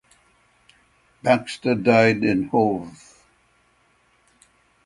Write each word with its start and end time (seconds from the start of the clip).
Baxter 1.21 1.75
died 1.75 2.23
in 2.23 2.47
Hove. 2.47 3.21